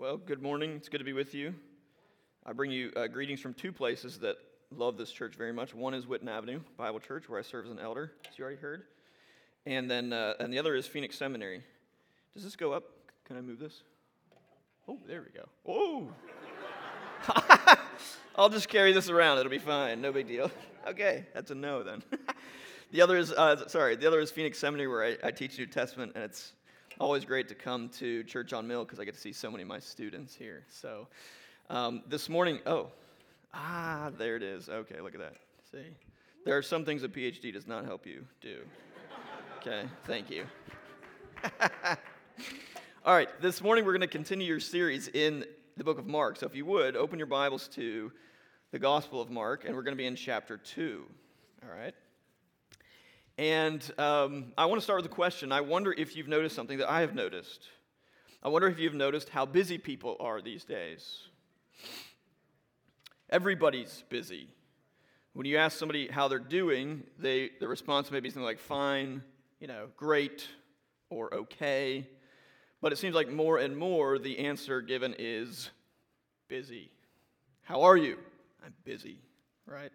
[0.00, 0.76] Well, good morning.
[0.76, 1.54] It's good to be with you.
[2.46, 4.36] I bring you uh, greetings from two places that
[4.74, 5.74] love this church very much.
[5.74, 8.58] One is Witten Avenue Bible Church, where I serve as an elder, as you already
[8.58, 8.84] heard,
[9.66, 11.62] and then uh, and the other is Phoenix Seminary.
[12.32, 12.84] Does this go up?
[13.26, 13.82] Can I move this?
[14.88, 15.46] Oh, there we go.
[15.68, 16.08] Oh.
[18.36, 19.36] I'll just carry this around.
[19.36, 20.00] It'll be fine.
[20.00, 20.50] No big deal.
[20.88, 22.02] Okay, that's a no then.
[22.90, 23.96] the other is uh, sorry.
[23.96, 26.54] The other is Phoenix Seminary, where I, I teach New Testament, and it's
[27.00, 29.62] always great to come to Church on Mill because I get to see so many
[29.62, 30.64] of my students here.
[30.68, 31.08] So
[31.70, 32.88] um, this morning, oh,
[33.54, 34.68] ah, there it is.
[34.68, 35.36] Okay, look at that.
[35.72, 35.96] See,
[36.44, 38.58] there are some things a PhD does not help you do.
[39.58, 40.44] Okay, thank you.
[43.04, 45.46] All right, this morning we're going to continue your series in
[45.78, 46.36] the book of Mark.
[46.36, 48.12] So if you would, open your Bibles to
[48.72, 51.02] the Gospel of Mark, and we're going to be in chapter 2.
[51.62, 51.94] All right?
[53.40, 55.50] And um, I want to start with a question.
[55.50, 57.68] I wonder if you've noticed something that I have noticed.
[58.42, 61.20] I wonder if you've noticed how busy people are these days.
[63.30, 64.48] Everybody's busy.
[65.32, 69.22] When you ask somebody how they're doing, they, the response may be something like fine,
[69.58, 70.46] you know, great,
[71.08, 72.06] or okay.
[72.82, 75.70] But it seems like more and more the answer given is
[76.46, 76.90] busy.
[77.62, 78.18] How are you?
[78.62, 79.16] I'm busy,
[79.64, 79.92] right?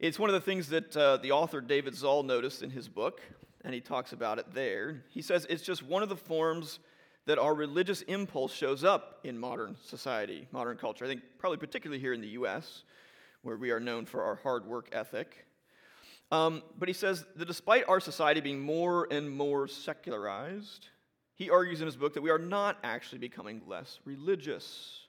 [0.00, 3.20] It's one of the things that uh, the author David Zahl noticed in his book,
[3.64, 5.04] and he talks about it there.
[5.08, 6.80] He says it's just one of the forms
[7.26, 11.04] that our religious impulse shows up in modern society, modern culture.
[11.04, 12.82] I think probably particularly here in the U.S.,
[13.42, 15.46] where we are known for our hard work ethic.
[16.32, 20.88] Um, but he says that despite our society being more and more secularized,
[21.36, 25.03] he argues in his book that we are not actually becoming less religious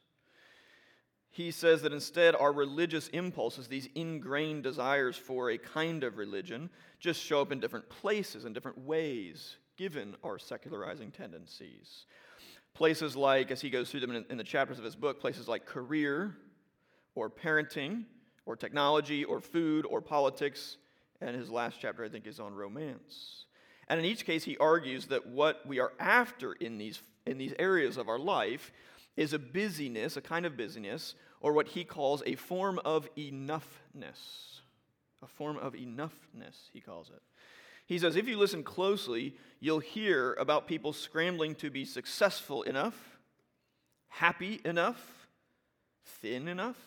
[1.35, 6.69] he says that instead our religious impulses, these ingrained desires for a kind of religion,
[7.01, 12.05] just show up in different places and different ways, given our secularizing tendencies.
[12.73, 15.65] Places like, as he goes through them in, the chapters of his book, places like
[15.65, 16.37] career,
[17.15, 18.05] or parenting,
[18.45, 20.77] or technology, or food, or politics,
[21.19, 23.43] and his last chapter, I think, is on romance.
[23.89, 27.53] And in each case, he argues that what we are after in these, in these
[27.59, 28.71] areas of our life
[29.17, 34.59] is a busyness, a kind of busyness, or what he calls a form of enoughness.
[35.21, 37.21] A form of enoughness, he calls it.
[37.87, 43.19] He says, if you listen closely, you'll hear about people scrambling to be successful enough,
[44.07, 45.27] happy enough,
[46.03, 46.77] thin enough,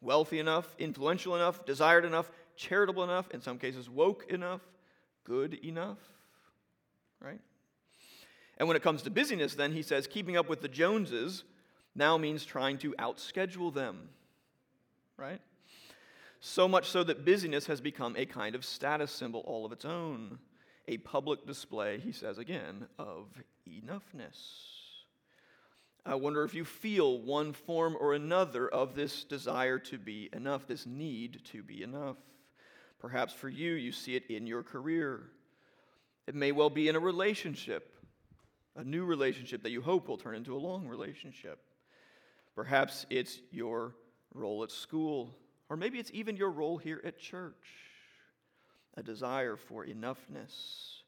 [0.00, 4.60] wealthy enough, influential enough, desired enough, charitable enough, in some cases, woke enough,
[5.24, 5.98] good enough,
[7.20, 7.40] right?
[8.58, 11.44] And when it comes to busyness, then he says, keeping up with the Joneses
[11.94, 14.08] now means trying to outschedule them,
[15.16, 15.40] right?
[16.40, 19.84] So much so that busyness has become a kind of status symbol all of its
[19.84, 20.38] own,
[20.88, 23.26] a public display, he says again, of
[23.68, 24.66] enoughness.
[26.06, 30.66] I wonder if you feel one form or another of this desire to be enough,
[30.66, 32.16] this need to be enough.
[32.98, 35.24] Perhaps for you, you see it in your career.
[36.26, 38.00] It may well be in a relationship
[38.76, 41.58] a new relationship that you hope will turn into a long relationship.
[42.60, 43.94] Perhaps it's your
[44.34, 45.34] role at school,
[45.70, 47.54] or maybe it's even your role here at church,
[48.98, 50.98] a desire for enoughness.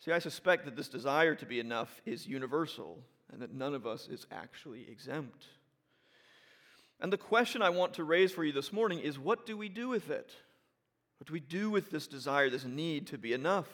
[0.00, 2.98] See, I suspect that this desire to be enough is universal
[3.30, 5.46] and that none of us is actually exempt.
[7.00, 9.68] And the question I want to raise for you this morning is what do we
[9.68, 10.32] do with it?
[11.18, 13.68] What do we do with this desire, this need to be enough?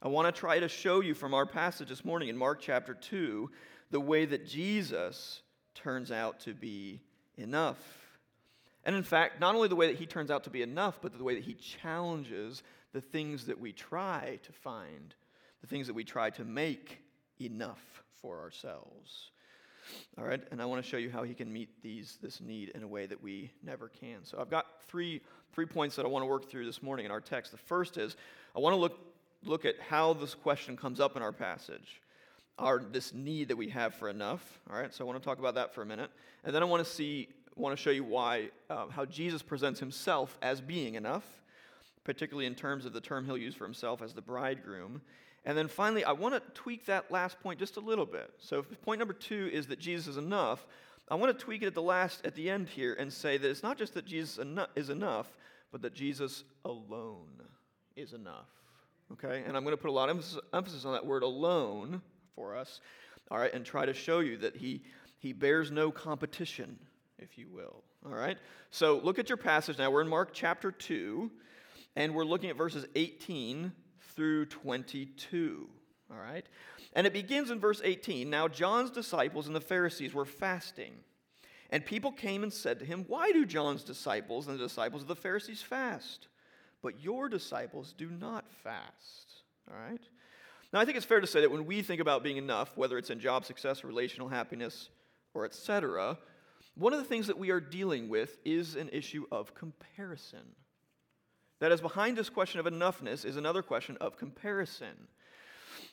[0.00, 2.94] I want to try to show you from our passage this morning in Mark chapter
[2.94, 3.50] 2
[3.90, 5.42] the way that Jesus
[5.76, 7.00] turns out to be
[7.36, 7.78] enough.
[8.84, 11.16] And in fact, not only the way that he turns out to be enough, but
[11.16, 15.14] the way that he challenges the things that we try to find,
[15.60, 16.98] the things that we try to make
[17.40, 19.30] enough for ourselves.
[20.18, 22.70] All right, and I want to show you how he can meet these this need
[22.70, 24.24] in a way that we never can.
[24.24, 25.20] So I've got three
[25.52, 27.52] three points that I want to work through this morning in our text.
[27.52, 28.16] The first is
[28.54, 28.98] I want to look
[29.44, 32.00] look at how this question comes up in our passage,
[32.58, 34.60] our this need that we have for enough.
[34.70, 36.10] All right, so I want to talk about that for a minute,
[36.44, 39.80] and then I want to see, want to show you why, uh, how Jesus presents
[39.80, 41.24] himself as being enough,
[42.04, 45.02] particularly in terms of the term he'll use for himself as the bridegroom.
[45.44, 48.30] And then finally, I want to tweak that last point just a little bit.
[48.38, 50.66] So, if point number two is that Jesus is enough,
[51.08, 53.48] I want to tweak it at the last, at the end here, and say that
[53.48, 54.44] it's not just that Jesus
[54.74, 55.36] is enough,
[55.70, 57.42] but that Jesus alone
[57.94, 58.48] is enough
[59.12, 59.44] okay?
[59.46, 62.02] And I'm going to put a lot of emphasis on that word alone
[62.36, 62.80] for us,
[63.30, 64.82] all right, and try to show you that he,
[65.18, 66.78] he bears no competition,
[67.18, 68.38] if you will, all right?
[68.70, 69.90] So look at your passage now.
[69.90, 71.28] We're in Mark chapter 2,
[71.96, 73.72] and we're looking at verses 18
[74.14, 75.68] through 22,
[76.10, 76.46] all right?
[76.92, 78.30] And it begins in verse 18.
[78.30, 80.92] Now, John's disciples and the Pharisees were fasting.
[81.70, 85.08] And people came and said to him, Why do John's disciples and the disciples of
[85.08, 86.28] the Pharisees fast?
[86.80, 89.42] But your disciples do not fast.
[89.70, 90.00] All right?
[90.72, 92.98] Now, I think it's fair to say that when we think about being enough, whether
[92.98, 94.90] it's in job success, relational happiness,
[95.34, 96.18] or etc.,
[96.74, 100.54] one of the things that we are dealing with is an issue of comparison.
[101.60, 105.08] That is, behind this question of enoughness is another question of comparison.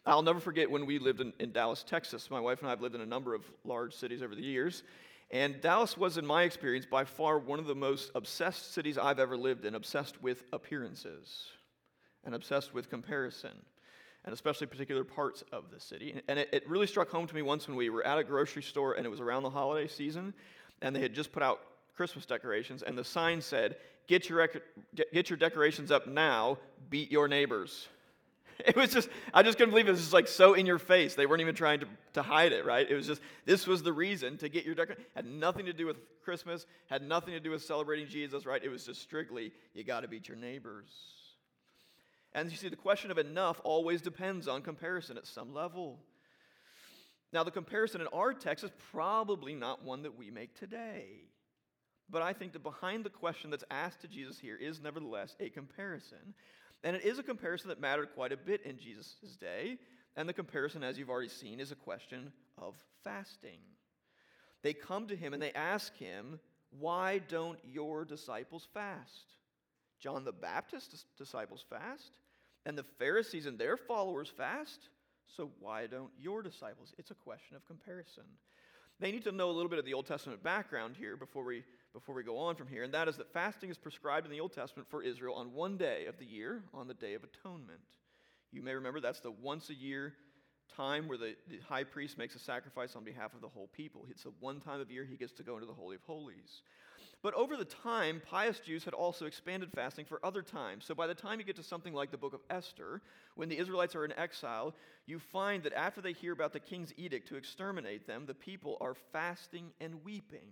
[0.05, 2.29] I'll never forget when we lived in, in, Dallas, Texas.
[2.29, 4.83] My wife and I have lived in a number of large cities over the years.
[5.31, 9.19] And Dallas was, in my experience, by far one of the most obsessed cities I've
[9.19, 11.47] ever lived in, obsessed with appearances
[12.25, 13.57] and obsessed with comparison,
[14.25, 16.21] and especially particular parts of the city.
[16.27, 18.63] And it, it really struck home to me once when we were at a grocery
[18.63, 20.33] store and it was around the holiday season,
[20.81, 21.59] and they had just put out
[21.95, 23.75] Christmas decorations, and the sign said,
[24.07, 24.49] Get your,
[25.13, 26.57] get your decorations up now,
[26.89, 27.87] beat your neighbors.
[28.65, 29.89] It was just, I just couldn't believe it.
[29.89, 31.15] it was just like so in your face.
[31.15, 32.89] They weren't even trying to, to hide it, right?
[32.89, 35.03] It was just, this was the reason to get your decoration.
[35.15, 38.63] Had nothing to do with Christmas, had nothing to do with celebrating Jesus, right?
[38.63, 40.91] It was just strictly, you got to beat your neighbors.
[42.35, 45.99] And you see, the question of enough always depends on comparison at some level.
[47.31, 51.05] Now, the comparison in our text is probably not one that we make today.
[52.09, 55.49] But I think that behind the question that's asked to Jesus here is nevertheless a
[55.49, 56.33] comparison.
[56.83, 59.77] And it is a comparison that mattered quite a bit in Jesus' day.
[60.15, 63.59] And the comparison, as you've already seen, is a question of fasting.
[64.61, 66.39] They come to him and they ask him,
[66.79, 69.33] Why don't your disciples fast?
[69.99, 72.19] John the Baptist's disciples fast,
[72.65, 74.89] and the Pharisees and their followers fast.
[75.35, 76.93] So why don't your disciples?
[76.97, 78.23] It's a question of comparison.
[78.99, 81.63] They need to know a little bit of the Old Testament background here before we,
[81.93, 84.39] before we go on from here, and that is that fasting is prescribed in the
[84.39, 87.81] Old Testament for Israel on one day of the year, on the Day of Atonement.
[88.51, 90.13] You may remember that's the once a year
[90.75, 94.05] time where the, the high priest makes a sacrifice on behalf of the whole people.
[94.09, 96.61] It's the one time of year he gets to go into the Holy of Holies.
[97.23, 100.83] But over the time, pious Jews had also expanded fasting for other times.
[100.83, 103.01] So by the time you get to something like the book of Esther,
[103.35, 104.75] when the Israelites are in exile,
[105.05, 108.77] you find that after they hear about the king's edict to exterminate them, the people
[108.81, 110.51] are fasting and weeping.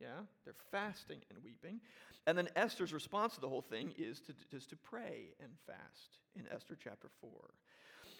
[0.00, 0.22] Yeah?
[0.46, 1.80] They're fasting and weeping.
[2.26, 6.20] And then Esther's response to the whole thing is to, is to pray and fast
[6.36, 7.30] in Esther chapter 4.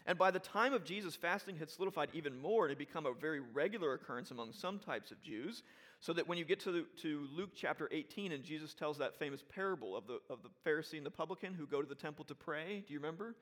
[0.07, 3.13] And by the time of Jesus, fasting had solidified even more and had become a
[3.13, 5.63] very regular occurrence among some types of Jews.
[6.01, 9.45] So that when you get to, to Luke chapter 18 and Jesus tells that famous
[9.55, 12.35] parable of the, of the Pharisee and the publican who go to the temple to
[12.35, 13.37] pray, do you remember?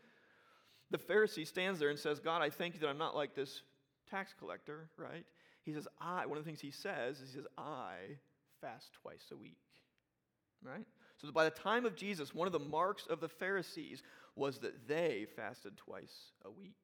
[0.90, 3.62] The Pharisee stands there and says, God, I thank you that I'm not like this
[4.10, 5.24] tax collector, right?
[5.62, 7.94] He says, I, one of the things he says is, he says, I
[8.60, 9.58] fast twice a week,
[10.62, 10.84] right?
[11.18, 14.02] So by the time of Jesus, one of the marks of the Pharisees
[14.34, 16.76] was that they fasted twice a week.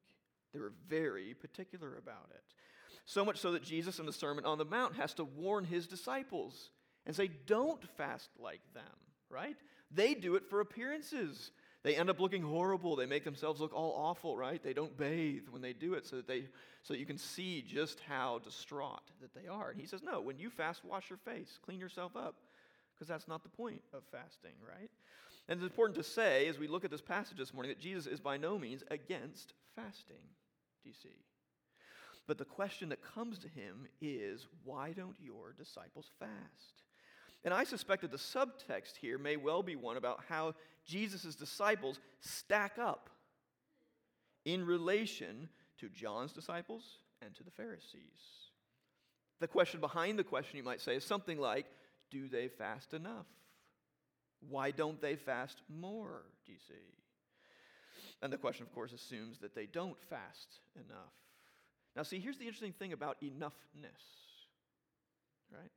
[0.53, 2.43] They were very particular about it.
[3.05, 5.87] So much so that Jesus in the Sermon on the Mount has to warn his
[5.87, 6.71] disciples
[7.05, 8.83] and say, Don't fast like them,
[9.29, 9.55] right?
[9.91, 11.51] They do it for appearances.
[11.83, 12.95] They end up looking horrible.
[12.95, 14.61] They make themselves look all awful, right?
[14.61, 16.45] They don't bathe when they do it so that they
[16.81, 19.69] so that you can see just how distraught that they are.
[19.69, 22.35] And he says, "No, when you fast, wash your face, clean yourself up,
[22.93, 24.89] because that's not the point of fasting, right?"
[25.47, 28.07] And it's important to say as we look at this passage this morning that Jesus
[28.07, 30.23] is by no means against fasting.
[30.81, 31.23] Do you see?
[32.27, 36.83] But the question that comes to him is, why don't your disciples fast?
[37.43, 41.99] And I suspect that the subtext here may well be one about how Jesus' disciples
[42.19, 43.09] stack up
[44.45, 46.83] in relation to John's disciples
[47.21, 48.49] and to the Pharisees.
[49.39, 51.65] The question behind the question, you might say, is something like
[52.09, 53.27] Do they fast enough?
[54.49, 56.23] Why don't they fast more?
[56.45, 56.73] Do you see?
[58.21, 61.13] And the question, of course, assumes that they don't fast enough.
[61.95, 64.03] Now, see, here's the interesting thing about enoughness,
[65.51, 65.71] right?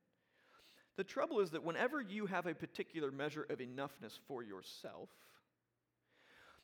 [0.97, 5.09] The trouble is that whenever you have a particular measure of enoughness for yourself,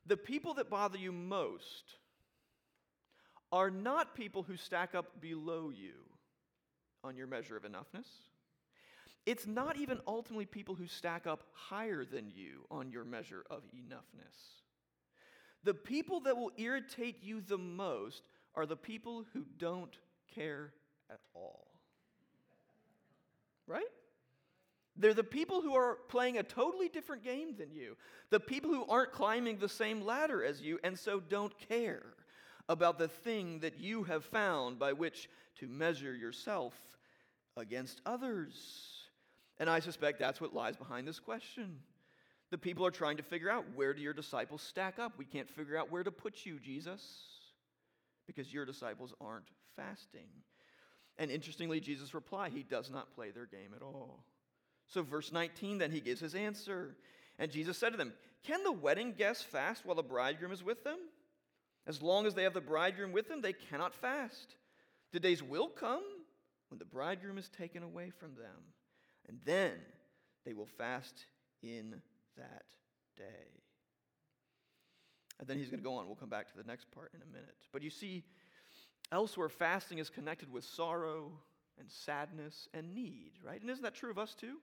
[0.06, 1.84] the people that bother you most
[3.52, 5.92] are not people who stack up below you
[7.04, 8.08] on your measure of enoughness.
[9.26, 13.62] It's not even ultimately people who stack up higher than you on your measure of
[13.74, 14.62] enoughness.
[15.62, 18.22] The people that will irritate you the most
[18.56, 19.96] are the people who don't
[20.34, 20.72] care
[21.10, 21.66] at all.
[23.66, 23.84] Right?
[24.96, 27.96] They're the people who are playing a totally different game than you.
[28.30, 32.04] The people who aren't climbing the same ladder as you and so don't care
[32.68, 36.74] about the thing that you have found by which to measure yourself
[37.56, 39.08] against others.
[39.58, 41.78] And I suspect that's what lies behind this question.
[42.50, 45.12] The people are trying to figure out where do your disciples stack up?
[45.18, 47.33] We can't figure out where to put you, Jesus.
[48.26, 50.28] Because your disciples aren't fasting.
[51.18, 54.24] And interestingly, Jesus' reply, he does not play their game at all.
[54.86, 56.96] So, verse 19, then he gives his answer.
[57.38, 58.12] And Jesus said to them,
[58.44, 60.98] Can the wedding guests fast while the bridegroom is with them?
[61.86, 64.56] As long as they have the bridegroom with them, they cannot fast.
[65.12, 66.02] The days will come
[66.68, 68.72] when the bridegroom is taken away from them,
[69.28, 69.72] and then
[70.44, 71.26] they will fast
[71.62, 72.00] in
[72.36, 72.64] that
[73.16, 73.63] day.
[75.40, 76.06] And then he's going to go on.
[76.06, 77.56] We'll come back to the next part in a minute.
[77.72, 78.24] But you see,
[79.10, 81.32] elsewhere, fasting is connected with sorrow
[81.78, 83.60] and sadness and need, right?
[83.60, 84.58] And isn't that true of us too?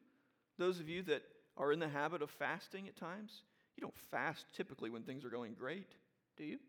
[0.58, 1.24] Those of you that
[1.58, 3.44] are in the habit of fasting at times,
[3.75, 5.92] you don't fast typically when things are going great,
[6.38, 6.60] do you?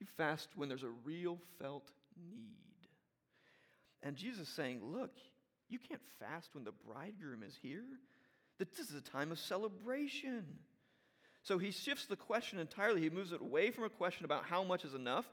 [0.00, 2.88] You fast when there's a real felt need.
[4.02, 5.12] And Jesus is saying, look,
[5.68, 7.84] you can't fast when the bridegroom is here.
[8.58, 10.44] That This is a time of celebration.
[11.46, 13.00] So he shifts the question entirely.
[13.00, 15.26] He moves it away from a question about how much is enough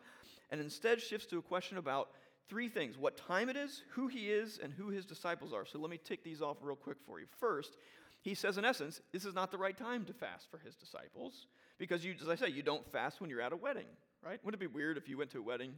[0.52, 2.10] and instead shifts to a question about
[2.48, 5.66] three things what time it is, who he is, and who his disciples are.
[5.66, 7.26] So let me tick these off real quick for you.
[7.40, 7.78] First,
[8.22, 11.48] he says, in essence, this is not the right time to fast for his disciples
[11.80, 13.88] because, you, as I say, you don't fast when you're at a wedding,
[14.24, 14.40] right?
[14.46, 15.74] Wouldn't it be weird if you went to a wedding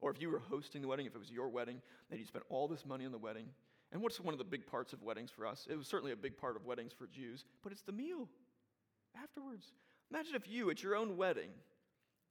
[0.00, 2.44] or if you were hosting the wedding, if it was your wedding, that you spent
[2.48, 3.46] all this money on the wedding?
[3.90, 5.66] And what's one of the big parts of weddings for us?
[5.68, 8.28] It was certainly a big part of weddings for Jews, but it's the meal
[9.22, 9.66] afterwards.
[10.10, 11.50] Imagine if you, at your own wedding,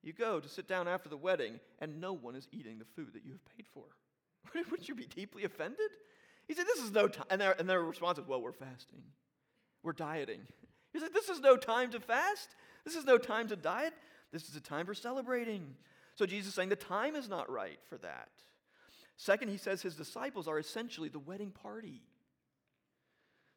[0.02, 3.14] you go to sit down after the wedding and no one is eating the food
[3.14, 3.86] that you have paid for.
[4.70, 5.90] Wouldn't you be deeply offended?
[6.48, 7.26] He said, This is no time.
[7.30, 9.04] And their, and their response is, Well, we're fasting.
[9.82, 10.42] We're dieting.
[10.92, 12.50] He said, This is no time to fast.
[12.86, 13.94] This is no time to diet.
[14.32, 15.76] This is a time for celebrating.
[16.16, 18.30] So Jesus is saying the time is not right for that.
[19.16, 22.02] Second, he says his disciples are essentially the wedding party.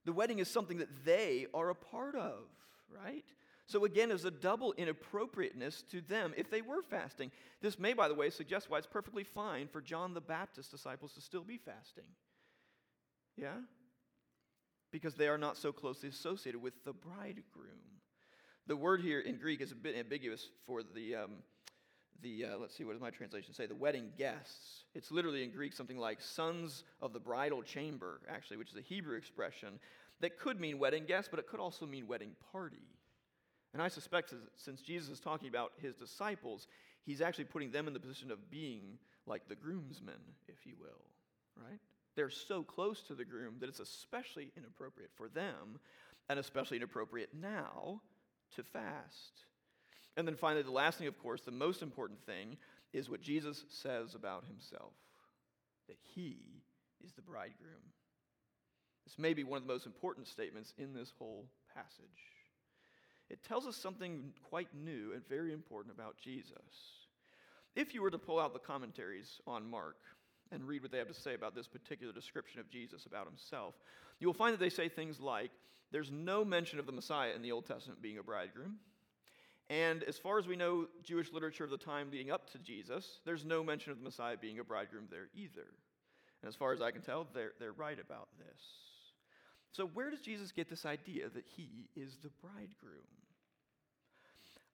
[0.04, 2.45] The wedding is something that they are a part of,
[2.90, 3.24] right?
[3.66, 7.32] So again, there's a double inappropriateness to them if they were fasting.
[7.60, 11.12] This may, by the way, suggest why it's perfectly fine for John the Baptist disciples
[11.14, 12.04] to still be fasting.
[13.36, 13.56] Yeah?
[14.92, 18.00] Because they are not so closely associated with the bridegroom.
[18.68, 21.30] The word here in Greek is a bit ambiguous for the, um,
[22.22, 23.66] the uh, let's see, what does my translation say?
[23.66, 24.84] The wedding guests.
[24.94, 28.80] It's literally in Greek something like sons of the bridal chamber, actually, which is a
[28.80, 29.80] Hebrew expression
[30.20, 32.88] that could mean wedding guests, but it could also mean wedding party.
[33.73, 36.66] And I suspect since Jesus is talking about his disciples,
[37.04, 40.14] he's actually putting them in the position of being like the groomsmen,
[40.49, 41.04] if you will,
[41.56, 41.80] right?
[42.14, 45.78] They're so close to the groom that it's especially inappropriate for them,
[46.28, 48.00] and especially inappropriate now
[48.54, 49.44] to fast.
[50.16, 52.56] And then finally, the last thing, of course, the most important thing
[52.92, 54.92] is what Jesus says about himself
[55.88, 56.38] that he
[57.04, 57.92] is the bridegroom.
[59.06, 62.36] This may be one of the most important statements in this whole passage
[63.28, 66.54] it tells us something quite new and very important about Jesus.
[67.75, 69.96] If you were to pull out the commentaries on Mark
[70.52, 73.75] and read what they have to say about this particular description of Jesus about himself,
[74.20, 75.50] you will find that they say things like
[75.90, 78.76] there's no mention of the Messiah in the Old Testament being a bridegroom.
[79.68, 83.18] And as far as we know, Jewish literature of the time leading up to Jesus,
[83.25, 85.66] there's no mention of the Messiah being a bridegroom there either.
[86.42, 88.85] And as far as I can tell, they're, they're right about this.
[89.76, 93.04] So, where does Jesus get this idea that he is the bridegroom?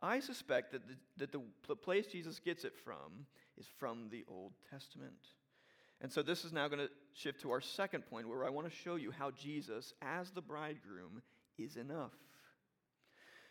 [0.01, 3.27] I suspect that the, that the, the place Jesus gets it from
[3.59, 5.27] is from the Old Testament.
[6.01, 8.71] And so, this is now going to shift to our second point where I want
[8.71, 11.21] to show you how Jesus, as the bridegroom,
[11.59, 12.13] is enough.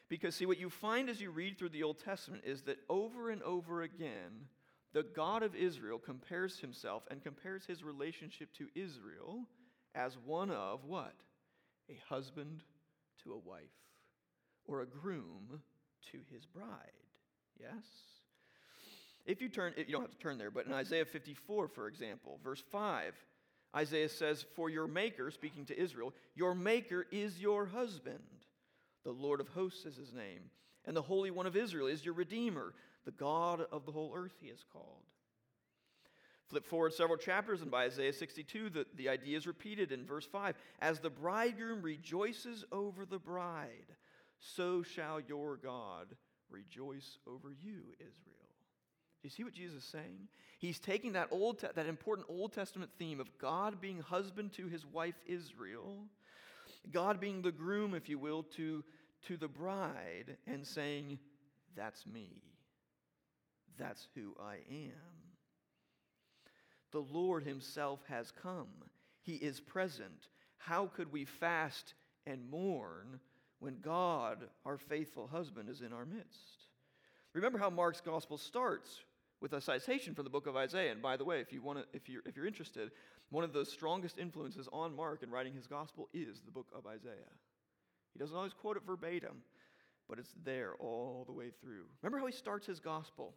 [0.07, 3.29] Because, see, what you find as you read through the Old Testament is that over
[3.29, 4.47] and over again,
[4.93, 9.47] the God of Israel compares himself and compares his relationship to Israel
[9.93, 11.13] as one of what?
[11.91, 12.63] A husband
[13.23, 13.61] to a wife,
[14.65, 15.61] or a groom
[16.11, 16.67] to his bride.
[17.59, 17.85] Yes?
[19.25, 22.39] If you turn, you don't have to turn there, but in Isaiah 54, for example,
[22.43, 23.13] verse 5,
[23.75, 28.19] Isaiah says, For your maker, speaking to Israel, your maker is your husband.
[29.03, 30.49] The Lord of hosts is his name.
[30.85, 32.73] And the Holy One of Israel is your Redeemer.
[33.05, 35.03] The God of the whole earth he is called.
[36.51, 40.25] Flip forward several chapters, and by Isaiah 62, the, the idea is repeated in verse
[40.25, 43.95] 5 As the bridegroom rejoices over the bride,
[44.37, 46.07] so shall your God
[46.49, 48.49] rejoice over you, Israel.
[49.21, 50.27] Do you see what Jesus is saying?
[50.59, 54.67] He's taking that, old te- that important Old Testament theme of God being husband to
[54.67, 55.99] his wife Israel,
[56.91, 58.83] God being the groom, if you will, to,
[59.27, 61.17] to the bride, and saying,
[61.77, 62.41] That's me.
[63.77, 65.20] That's who I am.
[66.91, 68.67] The Lord Himself has come.
[69.21, 70.27] He is present.
[70.57, 71.93] How could we fast
[72.25, 73.19] and mourn
[73.59, 76.65] when God, our faithful husband, is in our midst?
[77.33, 79.03] Remember how Mark's gospel starts
[79.41, 80.91] with a citation from the book of Isaiah.
[80.91, 82.91] And by the way, if, you want to, if, you're, if you're interested,
[83.29, 86.85] one of the strongest influences on Mark in writing his gospel is the book of
[86.85, 87.33] Isaiah.
[88.13, 89.37] He doesn't always quote it verbatim,
[90.07, 91.85] but it's there all the way through.
[92.01, 93.33] Remember how he starts his gospel?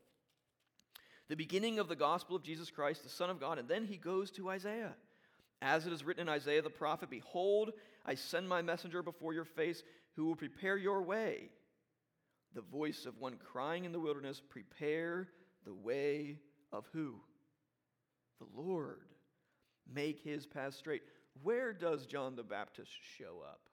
[1.29, 3.97] The beginning of the gospel of Jesus Christ, the Son of God, and then he
[3.97, 4.95] goes to Isaiah.
[5.63, 7.73] As it is written in Isaiah the prophet Behold,
[8.05, 9.83] I send my messenger before your face
[10.17, 11.49] who will prepare your way.
[12.55, 15.29] The voice of one crying in the wilderness, Prepare
[15.65, 16.39] the way
[16.73, 17.15] of who?
[18.39, 19.01] The Lord.
[19.93, 21.03] Make his path straight.
[21.43, 23.69] Where does John the Baptist show up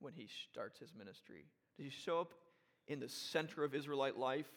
[0.00, 1.46] when he starts his ministry?
[1.76, 2.34] Does he show up
[2.88, 4.50] in the center of Israelite life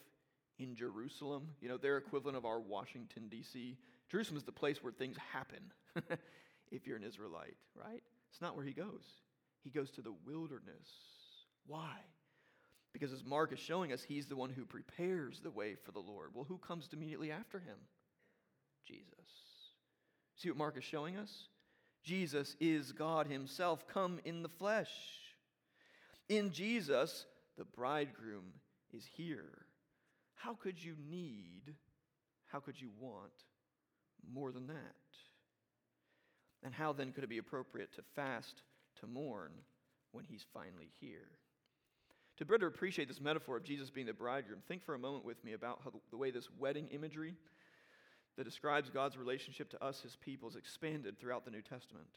[0.60, 1.50] in Jerusalem?
[1.62, 3.78] You know, their equivalent of our Washington, D.C.
[4.10, 5.60] Jerusalem is the place where things happen
[6.72, 8.04] if you're an Israelite, right?
[8.32, 9.04] It's not where he goes.
[9.64, 10.90] He goes to the wilderness.
[11.66, 11.98] Why?
[12.94, 16.00] Because as Mark is showing us, he's the one who prepares the way for the
[16.00, 16.32] Lord.
[16.34, 17.78] Well, who comes immediately after him?
[18.86, 19.04] Jesus.
[20.36, 21.50] See what Mark is showing us?
[22.04, 24.90] Jesus is God himself come in the flesh.
[26.30, 27.26] In Jesus,
[27.58, 28.54] the bridegroom
[28.94, 29.67] is here.
[30.38, 31.76] How could you need,
[32.46, 33.34] how could you want
[34.32, 34.76] more than that?
[36.64, 38.62] And how then could it be appropriate to fast,
[39.00, 39.52] to mourn,
[40.12, 41.28] when he's finally here?
[42.38, 45.44] To better appreciate this metaphor of Jesus being the bridegroom, think for a moment with
[45.44, 47.36] me about how the way this wedding imagery
[48.38, 52.08] that describes God's relationship to us, his people, is expanded throughout the New Testament.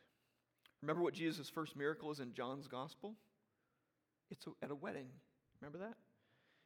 [0.83, 3.15] Remember what Jesus' first miracle is in John's gospel?
[4.31, 5.09] It's at a wedding.
[5.61, 5.95] Remember that?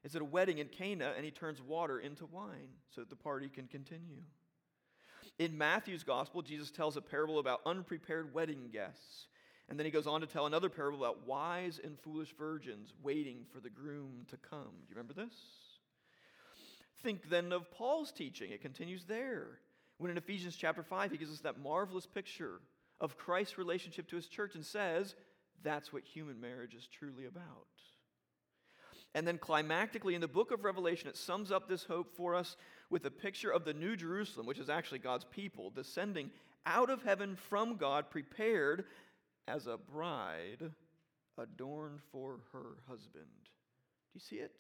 [0.05, 3.17] It's at a wedding in Cana, and he turns water into wine so that the
[3.17, 4.23] party can continue.
[5.39, 9.27] In Matthew's gospel, Jesus tells a parable about unprepared wedding guests
[9.69, 13.47] and then he goes on to tell another parable about wise and foolish virgins waiting
[13.53, 14.59] for the groom to come.
[14.59, 15.35] Do you remember this?
[17.03, 18.51] Think then of Paul's teaching.
[18.51, 19.59] It continues there.
[19.99, 22.61] When in Ephesians chapter 5, he gives us that marvelous picture
[23.01, 25.15] of Christ's relationship to his church and says,
[25.63, 27.67] that's what human marriage is truly about.
[29.15, 32.57] And then climactically in the book of Revelation, it sums up this hope for us
[32.91, 36.31] with a picture of the New Jerusalem, which is actually God's people, descending
[36.67, 38.85] out of heaven from God, prepared
[39.47, 40.73] as a bride
[41.39, 43.27] adorned for her husband.
[43.43, 44.53] Do you see it?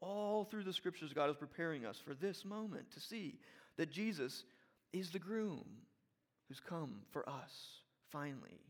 [0.00, 3.38] All through the scriptures, God is preparing us for this moment to see
[3.76, 4.44] that Jesus
[4.92, 5.64] is the groom
[6.48, 8.60] who's come for us, finally.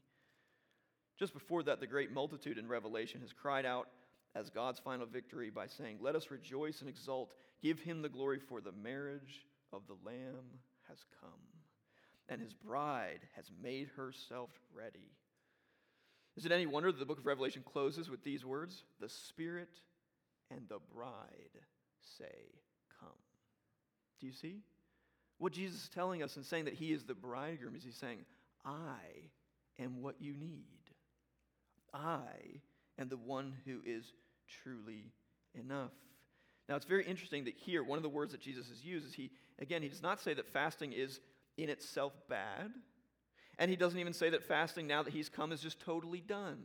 [1.19, 3.89] Just before that, the great multitude in Revelation has cried out
[4.35, 8.39] as God's final victory by saying, Let us rejoice and exult, give him the glory,
[8.39, 11.31] for the marriage of the Lamb has come,
[12.29, 15.13] and his bride has made herself ready.
[16.37, 18.85] Is it any wonder that the book of Revelation closes with these words?
[19.01, 19.71] The Spirit
[20.51, 21.61] and the bride
[22.19, 22.55] say,
[23.01, 23.09] Come.
[24.21, 24.61] Do you see?
[25.39, 28.19] What Jesus is telling us in saying that he is the bridegroom is he's saying,
[28.65, 29.31] I
[29.79, 30.65] am what you need.
[31.95, 32.61] I
[32.99, 34.13] am the one who is
[34.63, 35.13] truly
[35.55, 35.93] enough.
[36.69, 39.15] Now, it's very interesting that here, one of the words that Jesus has used is
[39.15, 41.21] he, again, he does not say that fasting is
[41.57, 42.71] in itself bad.
[43.59, 46.63] And he doesn't even say that fasting, now that he's come, is just totally done.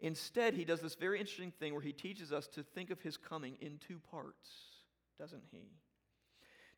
[0.00, 3.16] Instead, he does this very interesting thing where he teaches us to think of his
[3.16, 4.48] coming in two parts,
[5.18, 5.58] doesn't he?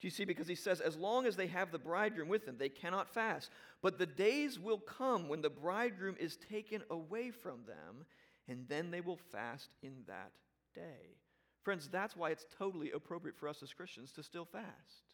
[0.00, 0.24] Do you see?
[0.24, 3.50] Because he says, as long as they have the bridegroom with them, they cannot fast.
[3.82, 8.06] But the days will come when the bridegroom is taken away from them,
[8.50, 10.32] and then they will fast in that
[10.74, 11.14] day.
[11.62, 15.06] Friends, that's why it's totally appropriate for us as Christians to still fast.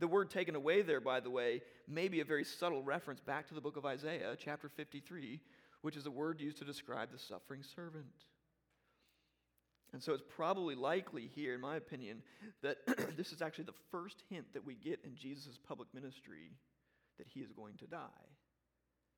[0.00, 3.46] The word taken away there, by the way, may be a very subtle reference back
[3.48, 5.40] to the book of Isaiah, chapter 53,
[5.82, 8.06] which is a word used to describe the suffering servant.
[9.92, 12.22] And so it's probably likely here, in my opinion,
[12.62, 12.78] that
[13.16, 16.50] this is actually the first hint that we get in Jesus' public ministry
[17.16, 18.26] that he is going to die.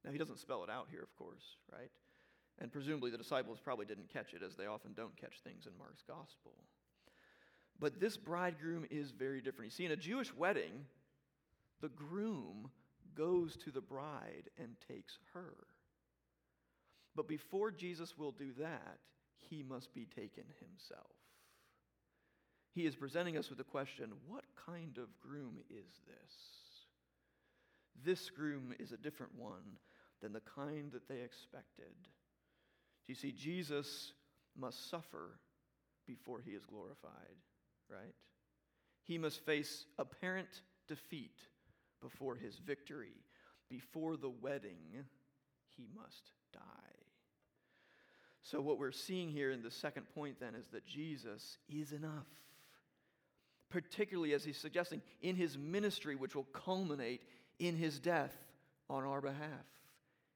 [0.05, 1.91] Now, he doesn't spell it out here, of course, right?
[2.61, 5.79] And presumably the disciples probably didn't catch it, as they often don't catch things in
[5.79, 6.53] Mark's gospel.
[7.79, 9.71] But this bridegroom is very different.
[9.71, 10.85] You see, in a Jewish wedding,
[11.81, 12.71] the groom
[13.15, 15.55] goes to the bride and takes her.
[17.15, 18.99] But before Jesus will do that,
[19.37, 21.11] he must be taken himself.
[22.75, 26.35] He is presenting us with the question what kind of groom is this?
[28.05, 29.79] This groom is a different one
[30.21, 31.95] than the kind that they expected.
[33.09, 34.13] You see, Jesus
[34.57, 35.41] must suffer
[36.07, 37.37] before he is glorified
[37.91, 38.15] right?
[39.05, 41.37] He must face apparent defeat
[42.01, 43.15] before his victory.
[43.71, 45.05] Before the wedding,
[45.77, 46.61] he must die.
[48.43, 52.27] So, what we're seeing here in the second point then is that Jesus is enough.
[53.71, 57.23] particularly as he's suggesting in his ministry, which will culminate
[57.59, 58.35] in his death
[58.89, 59.67] on our behalf.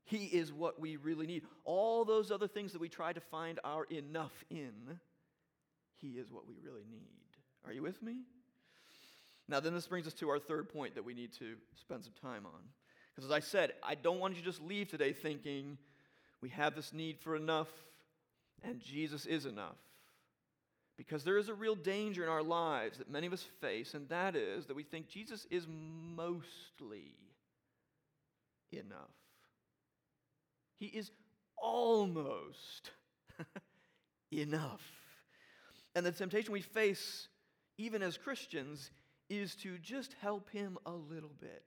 [0.04, 1.42] He is what we really need.
[1.64, 4.98] All those other things that we try to find our enough in,
[5.96, 7.00] He is what we really need.
[7.64, 8.22] Are you with me?
[9.48, 12.14] Now, then this brings us to our third point that we need to spend some
[12.20, 12.60] time on.
[13.14, 15.76] Because as I said, I don't want you to just leave today thinking
[16.40, 17.68] we have this need for enough
[18.62, 19.76] and Jesus is enough.
[20.96, 24.08] Because there is a real danger in our lives that many of us face, and
[24.08, 27.14] that is that we think Jesus is mostly
[28.70, 29.10] enough.
[30.82, 31.12] He is
[31.56, 32.90] almost
[34.32, 34.82] enough.
[35.94, 37.28] And the temptation we face,
[37.78, 38.90] even as Christians,
[39.30, 41.62] is to just help him a little bit.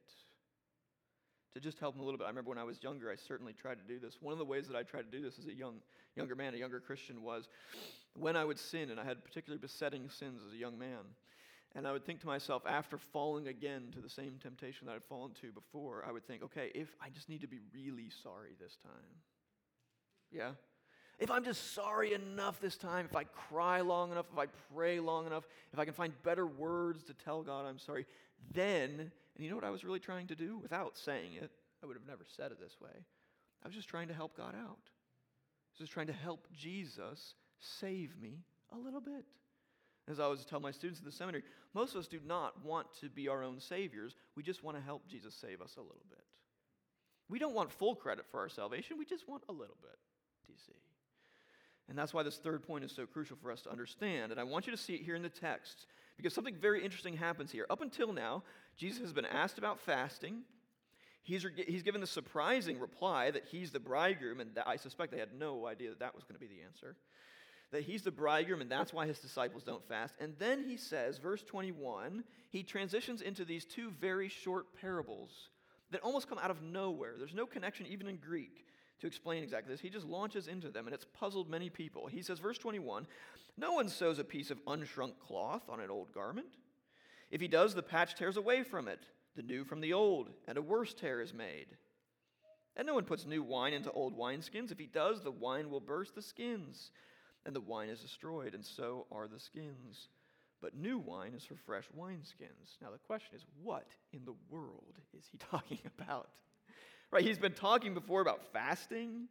[1.54, 2.26] To just help him a little bit.
[2.26, 4.18] I remember when I was younger, I certainly tried to do this.
[4.20, 5.76] One of the ways that I tried to do this as a young,
[6.18, 7.48] younger man, a younger Christian, was
[8.20, 11.06] when I would sin, and I had particularly besetting sins as a young man.
[11.76, 15.04] And I would think to myself, after falling again to the same temptation that I'd
[15.04, 18.52] fallen to before, I would think, okay, if I just need to be really sorry
[18.60, 18.94] this time.
[20.32, 20.52] Yeah?
[21.20, 25.02] If I'm just sorry enough this time, if I cry long enough, if I pray
[25.02, 28.06] long enough, if I can find better words to tell God I'm sorry,
[28.54, 31.52] then, and you know what I was really trying to do without saying it?
[31.84, 33.04] I would have never said it this way.
[33.64, 34.80] I was just trying to help God out.
[34.80, 39.26] I was just trying to help Jesus save me a little bit.
[40.10, 42.88] As I always tell my students in the seminary, most of us do not want
[43.02, 44.16] to be our own saviors.
[44.36, 46.24] We just want to help Jesus save us a little bit.
[47.28, 49.98] We don't want full credit for our salvation, we just want a little bit.
[50.46, 50.74] Do you see?
[51.90, 54.32] And that's why this third point is so crucial for us to understand.
[54.32, 55.86] And I want you to see it here in the text
[56.18, 57.66] because something very interesting happens here.
[57.70, 58.44] Up until now,
[58.78, 60.42] Jesus has been asked about fasting.
[61.22, 65.38] He's, he's given the surprising reply that he's the bridegroom, and I suspect they had
[65.38, 66.96] no idea that that was going to be the answer.
[67.76, 70.16] That he's the bridegroom, and that's why his disciples don't fast.
[70.22, 75.50] And then he says, verse 21, he transitions into these two very short parables
[75.92, 77.16] that almost come out of nowhere.
[77.18, 78.66] There's no connection, even in Greek
[79.02, 79.82] to explain exactly this.
[79.82, 82.08] He just launches into them, and it's puzzled many people.
[82.08, 83.08] He says, verse 21
[83.58, 86.56] No one sews a piece of unshrunk cloth on an old garment.
[87.30, 89.02] If he does, the patch tears away from it,
[89.36, 91.68] the new from the old, and a worse tear is made.
[92.78, 94.72] And no one puts new wine into old wineskins.
[94.72, 96.92] If he does, the wine will burst the skins,
[97.46, 100.10] and the wine is destroyed, and so are the skins.
[100.62, 102.82] But new wine is for fresh wineskins.
[102.82, 106.30] Now, the question is, what in the world is he talking about?
[107.12, 107.24] Right?
[107.24, 109.28] He's been talking before about fasting.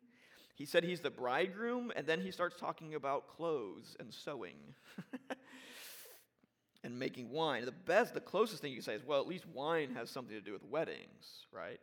[0.55, 4.57] He said he's the bridegroom, and then he starts talking about clothes and sewing
[6.85, 7.65] and making wine.
[7.65, 10.37] The best, the closest thing you can say is, well, at least wine has something
[10.37, 11.81] to do with weddings, right?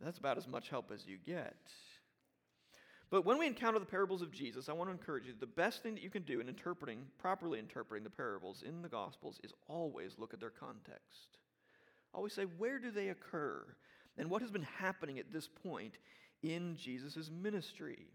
[0.00, 1.56] That's about as much help as you get.
[3.10, 5.82] But when we encounter the parables of Jesus, I want to encourage you the best
[5.82, 9.52] thing that you can do in interpreting, properly interpreting the parables in the Gospels is
[9.68, 11.38] always look at their context.
[12.14, 13.64] Always say, where do they occur?
[14.20, 15.94] and what has been happening at this point
[16.42, 18.06] in Jesus' ministry.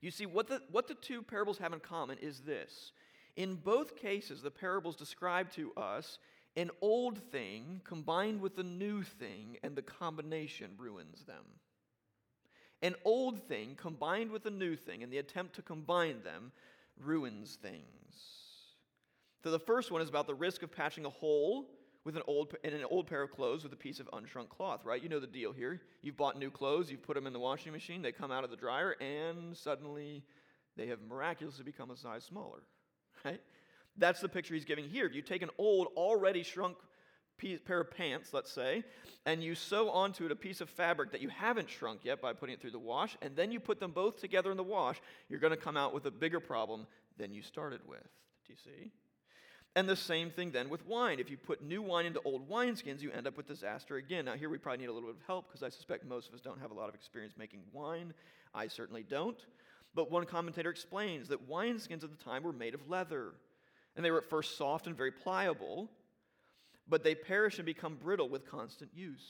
[0.00, 2.92] You see, what the, what the two parables have in common is this.
[3.36, 6.18] In both cases, the parables describe to us
[6.56, 11.44] an old thing combined with a new thing, and the combination ruins them.
[12.82, 16.52] An old thing combined with a new thing, and the attempt to combine them
[17.00, 17.84] ruins things.
[19.42, 21.70] So the first one is about the risk of patching a hole
[22.04, 24.84] with an old in an old pair of clothes with a piece of unshrunk cloth,
[24.84, 25.02] right?
[25.02, 25.80] You know the deal here.
[26.02, 28.50] You've bought new clothes, you've put them in the washing machine, they come out of
[28.50, 30.24] the dryer, and suddenly
[30.76, 32.62] they have miraculously become a size smaller,
[33.24, 33.40] right?
[33.96, 35.06] That's the picture he's giving here.
[35.06, 36.78] If you take an old, already shrunk
[37.38, 38.84] pair of pants, let's say,
[39.26, 42.32] and you sew onto it a piece of fabric that you haven't shrunk yet by
[42.32, 45.00] putting it through the wash, and then you put them both together in the wash,
[45.28, 48.02] you're going to come out with a bigger problem than you started with.
[48.46, 48.90] Do you see?
[49.76, 51.20] And the same thing then with wine.
[51.20, 54.24] If you put new wine into old wineskins, you end up with disaster again.
[54.24, 56.34] Now, here we probably need a little bit of help because I suspect most of
[56.34, 58.12] us don't have a lot of experience making wine.
[58.54, 59.38] I certainly don't.
[59.94, 63.34] But one commentator explains that wineskins at the time were made of leather.
[63.94, 65.88] And they were at first soft and very pliable,
[66.88, 69.26] but they perish and become brittle with constant use.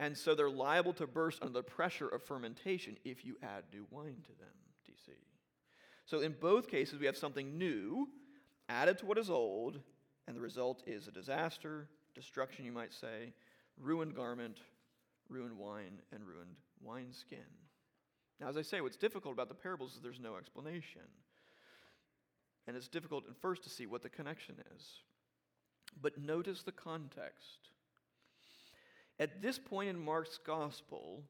[0.00, 3.86] And so they're liable to burst under the pressure of fermentation if you add new
[3.90, 4.54] wine to them.
[4.84, 5.18] Do you see?
[6.06, 8.08] So in both cases, we have something new
[8.68, 9.80] added to what is old,
[10.26, 13.32] and the result is a disaster, destruction, you might say,
[13.80, 14.58] ruined garment,
[15.28, 17.38] ruined wine, and ruined wineskin.
[18.40, 21.02] Now, as I say, what's difficult about the parables is there's no explanation.
[22.66, 24.84] And it's difficult at first to see what the connection is.
[26.00, 27.70] But notice the context.
[29.18, 31.22] At this point in Mark's gospel,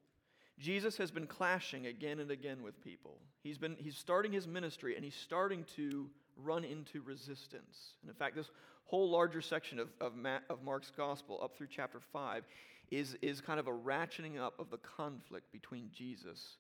[0.59, 3.19] Jesus has been clashing again and again with people.
[3.43, 7.95] He's, been, he's starting his ministry and he's starting to run into resistance.
[8.03, 8.51] And in fact, this
[8.85, 12.45] whole larger section of, of, Ma- of Mark's gospel, up through chapter 5,
[12.91, 16.57] is, is kind of a ratcheting up of the conflict between Jesus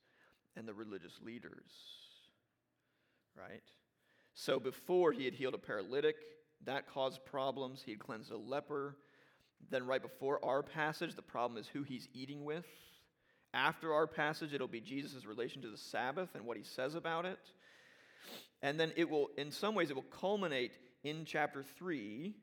[0.56, 1.70] and the religious leaders.
[3.36, 3.62] Right?
[4.34, 6.16] So before he had healed a paralytic,
[6.64, 7.82] that caused problems.
[7.84, 8.96] He had cleansed a leper.
[9.70, 12.66] Then, right before our passage, the problem is who he's eating with.
[13.54, 17.24] After our passage, it'll be Jesus' relation to the Sabbath and what he says about
[17.24, 17.38] it.
[18.62, 22.34] And then it will, in some ways, it will culminate in chapter 3,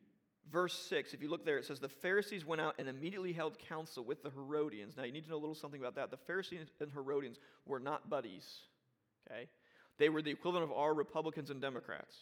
[0.52, 1.14] verse 6.
[1.14, 4.24] If you look there, it says, The Pharisees went out and immediately held counsel with
[4.24, 4.96] the Herodians.
[4.98, 6.12] Now, you need to know a little something about that.
[6.12, 8.46] The Pharisees and Herodians were not buddies,
[9.30, 9.48] okay?
[9.98, 12.16] They were the equivalent of our Republicans and Democrats.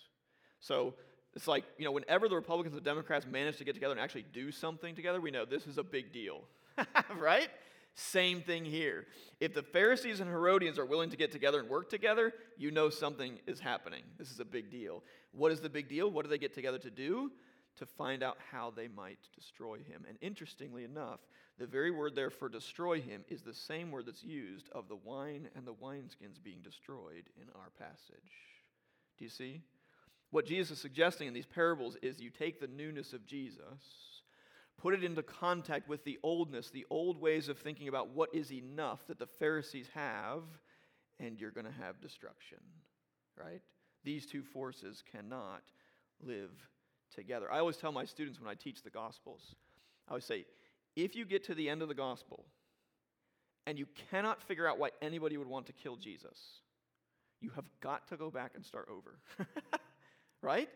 [0.60, 0.96] So
[1.36, 4.26] it's like, you know, whenever the Republicans and Democrats manage to get together and actually
[4.34, 6.42] do something together, we know this is a big deal,
[7.18, 7.50] right?
[7.96, 9.06] Same thing here.
[9.40, 12.90] If the Pharisees and Herodians are willing to get together and work together, you know
[12.90, 14.04] something is happening.
[14.18, 15.04] This is a big deal.
[15.32, 16.10] What is the big deal?
[16.10, 17.32] What do they get together to do?
[17.78, 20.06] To find out how they might destroy him.
[20.08, 21.20] And interestingly enough,
[21.60, 24.96] the very word there for destroy him is the same word that's used of the
[24.96, 28.32] wine and the wineskins being destroyed in our passage.
[29.18, 29.62] Do you see?
[30.34, 34.04] What Jesus is suggesting in these parables is you take the newness of Jesus
[34.84, 38.52] put it into contact with the oldness, the old ways of thinking about what is
[38.52, 40.44] enough that the Pharisees have,
[41.22, 42.58] and you're going to have destruction,
[43.42, 43.62] right?
[44.04, 45.62] These two forces cannot
[46.22, 46.52] live
[47.16, 47.50] together.
[47.50, 49.56] I always tell my students when I teach the Gospels,
[50.08, 50.46] I always say,
[50.98, 52.44] if you get to the end of the Gospel
[53.66, 56.60] and you cannot figure out why anybody would want to kill Jesus,
[57.40, 59.18] you have got to go back and start over.
[60.44, 60.70] right?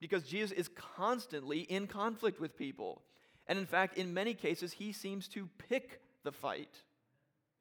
[0.00, 3.02] because Jesus is constantly in conflict with people.
[3.46, 6.82] And in fact, in many cases, he seems to pick the fight.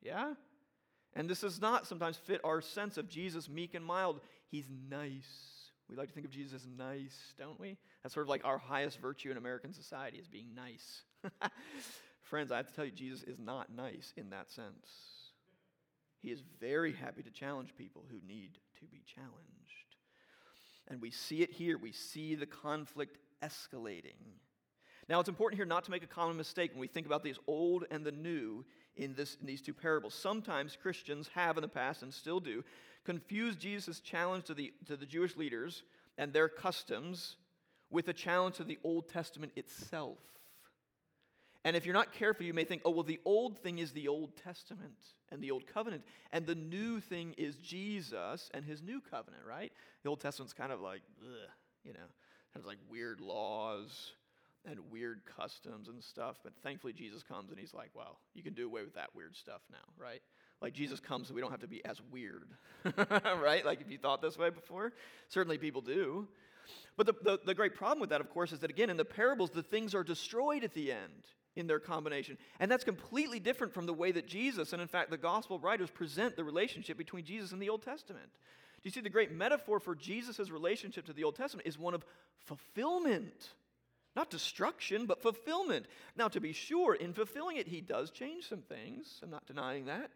[0.02, 0.34] Yeah?
[1.14, 4.20] And this does not sometimes fit our sense of Jesus meek and mild.
[4.50, 5.72] He's nice.
[5.90, 7.78] We like to think of Jesus as nice, don't we?
[8.04, 11.04] That's sort of like our highest virtue in American society is being nice.
[12.24, 14.90] Friends, I have to tell you, Jesus is not nice in that sense.
[16.22, 19.65] He is very happy to challenge people who need to be challenged.
[20.88, 21.78] And we see it here.
[21.78, 24.16] We see the conflict escalating.
[25.08, 27.38] Now, it's important here not to make a common mistake when we think about these
[27.48, 30.14] old and the new in, this, in these two parables.
[30.14, 32.64] Sometimes Christians have in the past and still do
[33.06, 35.84] confuse Jesus' challenge to the, to the Jewish leaders
[36.18, 37.36] and their customs
[37.92, 40.18] with a challenge to the Old Testament itself.
[41.66, 44.08] And if you're not careful, you may think, oh, well, the old thing is the
[44.08, 44.94] Old Testament
[45.32, 49.74] and the Old Covenant, and the new thing is Jesus and his new covenant, right?
[50.04, 51.50] The Old Testament's kind of like, ugh,
[51.84, 52.08] you know,
[52.56, 54.12] has like weird laws
[54.70, 56.38] and weird customs and stuff.
[56.44, 59.36] But thankfully, Jesus comes and he's like, well, you can do away with that weird
[59.36, 60.22] stuff now, right?
[60.62, 62.46] Like Jesus comes so we don't have to be as weird,
[63.42, 63.66] right?
[63.66, 64.94] Like if you thought this way before,
[65.30, 66.28] certainly people do.
[66.96, 69.06] But the, the, the great problem with that, of course, is that again, in the
[69.06, 71.24] parables, the things are destroyed at the end
[71.56, 72.38] in their combination.
[72.60, 75.90] And that's completely different from the way that Jesus, and in fact, the gospel writers
[75.90, 78.30] present the relationship between Jesus and the Old Testament.
[78.30, 81.94] Do you see the great metaphor for Jesus' relationship to the Old Testament is one
[81.94, 82.06] of
[82.38, 83.50] fulfillment?
[84.16, 85.88] Not destruction, but fulfillment.
[86.16, 89.20] Now, to be sure, in fulfilling it, he does change some things.
[89.24, 90.12] I'm not denying that.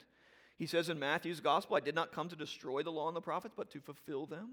[0.58, 3.21] He says in Matthew's gospel, I did not come to destroy the law and the
[3.21, 4.49] prophets, but to fulfill them.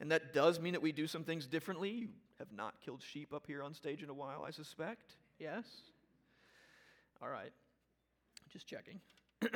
[0.00, 1.90] And that does mean that we do some things differently.
[1.90, 2.08] You
[2.38, 5.16] have not killed sheep up here on stage in a while, I suspect.
[5.42, 5.64] Yes?
[7.20, 7.50] All right.
[8.48, 9.00] Just checking.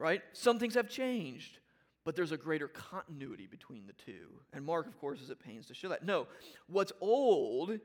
[0.00, 0.20] right?
[0.32, 1.58] Some things have changed,
[2.04, 4.40] but there's a greater continuity between the two.
[4.52, 6.04] And Mark, of course, is at pains to show that.
[6.04, 6.26] No,
[6.66, 7.78] what's old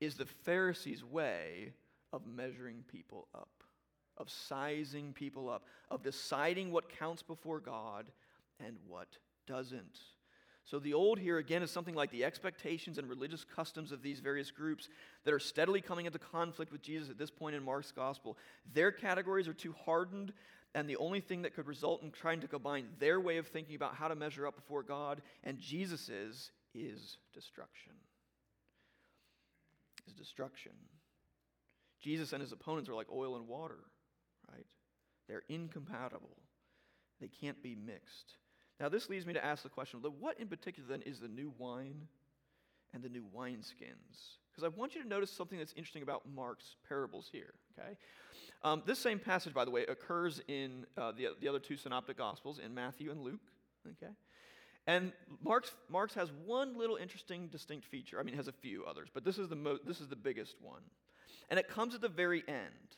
[0.00, 1.72] is the Pharisees' way
[2.12, 3.62] of measuring people up,
[4.16, 8.06] of sizing people up, of deciding what counts before God
[8.58, 10.00] and what doesn't.
[10.66, 14.18] So, the old here again is something like the expectations and religious customs of these
[14.18, 14.88] various groups
[15.24, 18.36] that are steadily coming into conflict with Jesus at this point in Mark's gospel.
[18.74, 20.32] Their categories are too hardened,
[20.74, 23.76] and the only thing that could result in trying to combine their way of thinking
[23.76, 27.92] about how to measure up before God and Jesus's is destruction.
[30.08, 30.72] Is destruction.
[32.00, 33.78] Jesus and his opponents are like oil and water,
[34.52, 34.66] right?
[35.28, 36.36] They're incompatible,
[37.20, 38.34] they can't be mixed.
[38.78, 41.52] Now, this leads me to ask the question what in particular then is the new
[41.58, 42.08] wine
[42.92, 44.36] and the new wineskins?
[44.50, 47.96] Because I want you to notice something that's interesting about Mark's parables here, okay?
[48.62, 52.16] Um, this same passage, by the way, occurs in uh, the, the other two synoptic
[52.16, 53.40] gospels, in Matthew and Luke,
[53.86, 54.12] okay?
[54.86, 55.12] And
[55.42, 58.18] Mark's, Mark's has one little interesting, distinct feature.
[58.20, 60.16] I mean, it has a few others, but this is the, mo- this is the
[60.16, 60.82] biggest one.
[61.50, 62.90] And it comes at the very end.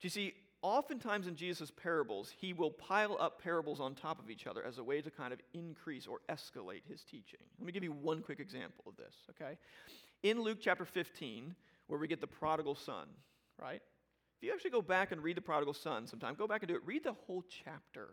[0.00, 4.30] Do you see, oftentimes in Jesus' parables, he will pile up parables on top of
[4.30, 7.40] each other as a way to kind of increase or escalate his teaching.
[7.58, 9.58] Let me give you one quick example of this, okay?
[10.22, 11.54] In Luke chapter 15,
[11.86, 13.08] where we get the prodigal son,
[13.60, 13.82] right?
[14.38, 16.74] If you actually go back and read the prodigal son sometime, go back and do
[16.76, 16.82] it.
[16.86, 18.08] Read the whole chapter.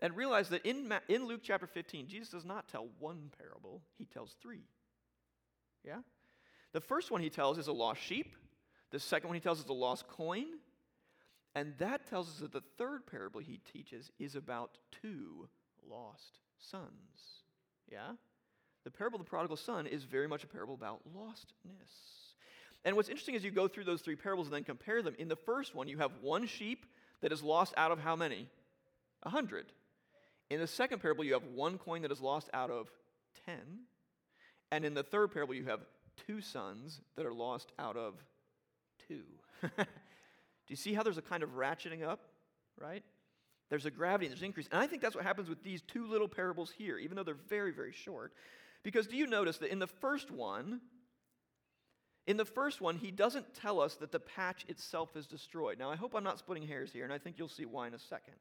[0.00, 3.82] And realize that in, Ma- in Luke chapter 15, Jesus does not tell one parable,
[3.98, 4.64] he tells three.
[5.84, 5.98] Yeah?
[6.72, 8.34] The first one he tells is a lost sheep.
[8.92, 10.46] The second one he tells is a lost coin.
[11.54, 15.48] And that tells us that the third parable he teaches is about two
[15.88, 17.42] lost sons.
[17.90, 18.12] Yeah?
[18.84, 22.18] The parable of the prodigal son is very much a parable about lostness.
[22.84, 25.14] And what's interesting is you go through those three parables and then compare them.
[25.18, 26.86] In the first one, you have one sheep
[27.20, 28.48] that is lost out of how many?
[29.24, 29.66] A hundred.
[30.48, 32.88] In the second parable, you have one coin that is lost out of
[33.44, 33.80] ten.
[34.70, 35.80] And in the third parable, you have
[36.26, 38.14] two sons that are lost out of
[39.08, 39.22] two.
[40.68, 42.20] Do you see how there's a kind of ratcheting up,
[42.78, 43.02] right?
[43.70, 44.68] There's a gravity, there's an increase.
[44.70, 47.34] And I think that's what happens with these two little parables here, even though they're
[47.48, 48.32] very, very short.
[48.82, 50.80] Because do you notice that in the first one,
[52.26, 55.78] in the first one, he doesn't tell us that the patch itself is destroyed.
[55.78, 57.94] Now, I hope I'm not splitting hairs here, and I think you'll see why in
[57.94, 58.34] a second.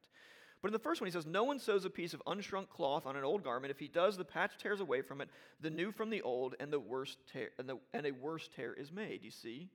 [0.61, 3.05] But in the first one, he says, No one sews a piece of unshrunk cloth
[3.05, 3.71] on an old garment.
[3.71, 5.29] If he does, the patch tears away from it,
[5.61, 8.73] the new from the old, and, the worst tear, and, the, and a worse tear
[8.73, 9.23] is made.
[9.23, 9.69] You see?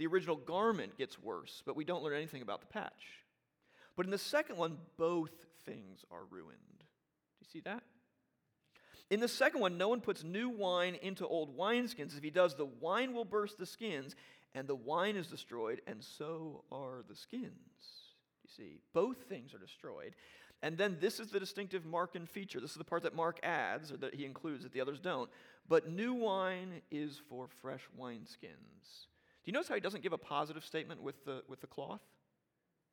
[0.00, 3.18] The original garment gets worse, but we don't learn anything about the patch.
[3.96, 5.30] But in the second one, both
[5.66, 6.56] things are ruined.
[6.78, 7.82] Do you see that?
[9.10, 12.16] In the second one, no one puts new wine into old wineskins.
[12.16, 14.16] If he does, the wine will burst the skins,
[14.54, 17.50] and the wine is destroyed, and so are the skins.
[18.42, 20.14] You see, both things are destroyed.
[20.62, 22.58] And then this is the distinctive mark and feature.
[22.58, 25.28] This is the part that Mark adds, or that he includes, that the others don't.
[25.68, 29.08] But new wine is for fresh wineskins.
[29.44, 32.02] Do you notice how he doesn't give a positive statement with the, with the cloth?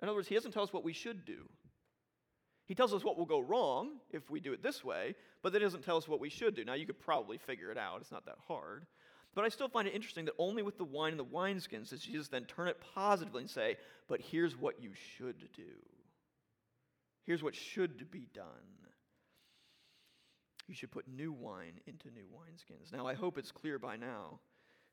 [0.01, 1.49] In other words, he doesn't tell us what we should do.
[2.65, 5.59] He tells us what will go wrong if we do it this way, but that
[5.59, 6.65] doesn't tell us what we should do.
[6.65, 8.85] Now, you could probably figure it out, it's not that hard.
[9.33, 12.01] But I still find it interesting that only with the wine and the wineskins does
[12.01, 15.75] Jesus then turn it positively and say, But here's what you should do.
[17.23, 18.45] Here's what should be done.
[20.67, 22.91] You should put new wine into new wineskins.
[22.91, 24.39] Now, I hope it's clear by now,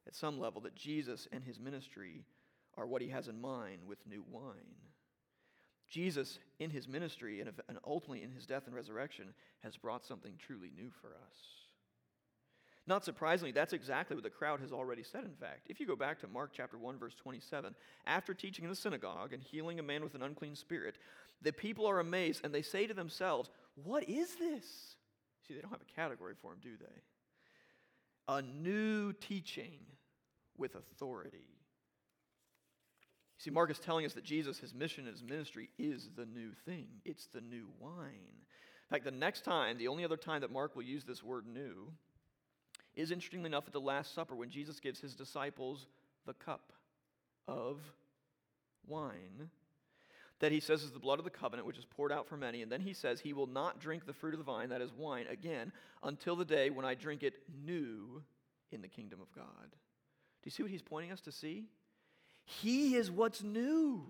[0.07, 2.25] at some level, that Jesus and his ministry
[2.77, 4.77] are what he has in mind with new wine.
[5.89, 10.71] Jesus, in his ministry and ultimately in his death and resurrection, has brought something truly
[10.77, 11.65] new for us.
[12.87, 15.69] Not surprisingly, that's exactly what the crowd has already said, in fact.
[15.71, 17.75] If you go back to Mark chapter 1, verse 27,
[18.07, 20.97] after teaching in the synagogue and healing a man with an unclean spirit,
[21.41, 23.49] the people are amazed and they say to themselves,
[23.83, 24.97] What is this?
[25.47, 27.03] See, they don't have a category for him, do they?
[28.29, 29.79] A new teaching
[30.57, 31.49] with authority.
[33.39, 36.53] You see, Mark is telling us that Jesus, his mission his ministry is the new
[36.65, 36.87] thing.
[37.05, 38.09] It's the new wine.
[38.09, 41.47] In fact, the next time, the only other time that Mark will use this word
[41.47, 41.93] new,
[42.95, 45.87] is interestingly enough at the Last Supper when Jesus gives his disciples
[46.27, 46.73] the cup
[47.49, 47.81] of
[48.87, 49.51] wine
[50.45, 52.61] that he says is the blood of the covenant, which is poured out for many.
[52.61, 54.93] And then he says, He will not drink the fruit of the vine, that is
[54.93, 58.23] wine, again, until the day when I drink it new
[58.71, 59.45] in the kingdom of God.
[59.71, 61.65] Do you see what he's pointing us to see?
[62.45, 64.05] He is what's new.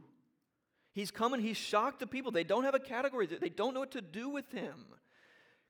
[0.92, 2.32] He's come and he's shocked the people.
[2.32, 4.86] They don't have a category, they don't know what to do with him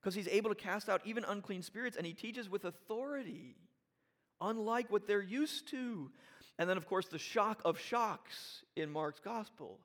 [0.00, 3.56] because he's able to cast out even unclean spirits and he teaches with authority,
[4.40, 6.10] unlike what they're used to.
[6.58, 9.80] And then, of course, the shock of shocks in Mark's gospel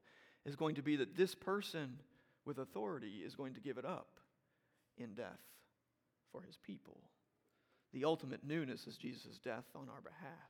[0.49, 1.97] is going to be that this person
[2.45, 4.19] with authority is going to give it up
[4.97, 5.39] in death
[6.31, 6.99] for his people.
[7.93, 10.49] The ultimate newness is Jesus' death on our behalf.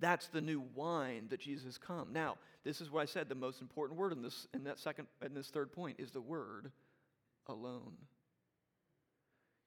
[0.00, 2.12] That's the new wine that Jesus has come.
[2.12, 3.28] Now, this is what I said.
[3.28, 6.20] The most important word in this, in that second, in this third point is the
[6.20, 6.72] word
[7.46, 7.94] alone.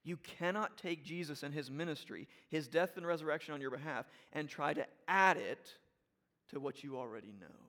[0.04, 4.48] You cannot take Jesus and his ministry, his death and resurrection on your behalf, and
[4.48, 5.74] try to add it
[6.50, 7.67] to what you already know.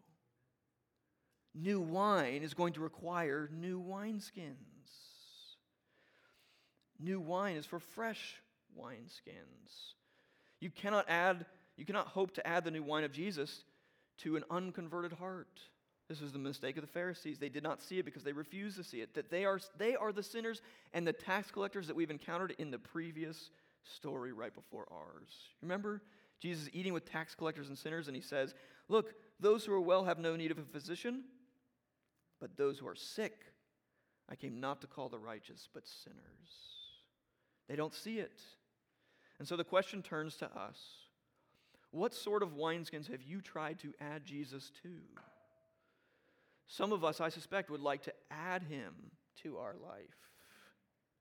[1.55, 4.55] New wine is going to require new wineskins.
[6.99, 8.35] New wine is for fresh
[8.77, 9.93] wineskins.
[10.59, 11.45] You cannot add,
[11.77, 13.63] you cannot hope to add the new wine of Jesus
[14.19, 15.59] to an unconverted heart.
[16.09, 17.37] This was the mistake of the Pharisees.
[17.37, 19.13] They did not see it because they refused to see it.
[19.13, 20.61] That they are, they are the sinners
[20.93, 23.51] and the tax collectors that we've encountered in the previous
[23.83, 25.29] story right before ours.
[25.61, 26.01] Remember?
[26.39, 28.55] Jesus is eating with tax collectors and sinners, and he says,
[28.87, 31.23] Look, those who are well have no need of a physician,
[32.39, 33.33] but those who are sick,
[34.29, 36.17] I came not to call the righteous, but sinners.
[37.67, 38.41] They don't see it.
[39.39, 40.79] And so the question turns to us
[41.91, 44.89] What sort of wineskins have you tried to add Jesus to?
[46.67, 48.93] Some of us, I suspect, would like to add him
[49.43, 50.15] to our life,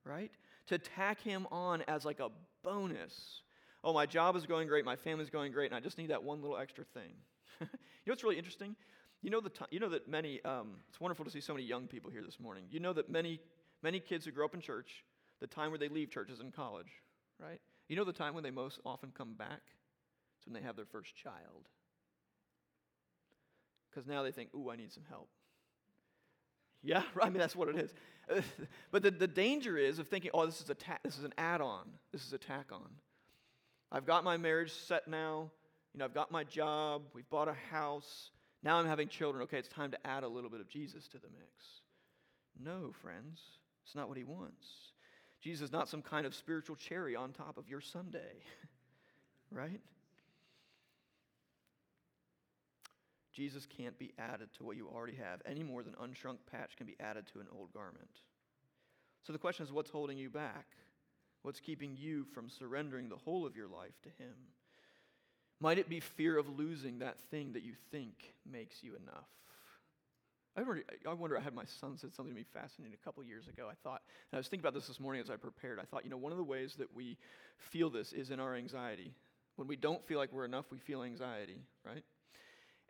[0.05, 0.31] right?
[0.67, 2.29] To tack him on as like a
[2.63, 3.41] bonus.
[3.83, 6.23] Oh, my job is going great, my family's going great, and I just need that
[6.23, 7.15] one little extra thing.
[7.61, 8.77] you know what's really interesting?
[9.23, 11.67] You know, the t- you know that many, um, it's wonderful to see so many
[11.67, 12.65] young people here this morning.
[12.71, 13.41] You know that many,
[13.83, 15.05] many kids who grow up in church,
[15.41, 16.93] the time where they leave church is in college,
[17.41, 17.61] right?
[17.89, 19.61] You know the time when they most often come back?
[20.39, 21.69] It's when they have their first child.
[23.91, 25.29] Because now they think, ooh, I need some help.
[26.83, 27.95] Yeah, I mean, that's what it is.
[28.93, 31.35] but the, the danger is of thinking, oh, this is, a ta- this is an
[31.39, 32.89] add on, this is a tack on.
[33.91, 35.51] I've got my marriage set now.
[35.95, 37.03] You know, I've got my job.
[37.15, 38.31] We've bought a house.
[38.63, 39.43] Now I'm having children.
[39.45, 41.83] Okay, it's time to add a little bit of Jesus to the mix.
[42.61, 43.41] No, friends,
[43.85, 44.67] it's not what he wants.
[45.41, 48.43] Jesus is not some kind of spiritual cherry on top of your Sunday,
[49.53, 49.81] right?
[53.33, 56.89] Jesus can't be added to what you already have any more than unshrunk patch can
[56.89, 58.11] be added to an old garment.
[59.23, 60.67] So the question is what's holding you back?
[61.43, 64.35] What's keeping you from surrendering the whole of your life to Him?
[65.61, 69.27] Might it be fear of losing that thing that you think makes you enough?
[70.57, 73.23] I wonder, I wonder, I had my son said something to me fascinating a couple
[73.23, 73.69] years ago.
[73.71, 75.79] I thought, and I was thinking about this this morning as I prepared.
[75.79, 77.17] I thought, you know, one of the ways that we
[77.57, 79.13] feel this is in our anxiety.
[79.57, 82.03] When we don't feel like we're enough, we feel anxiety, right?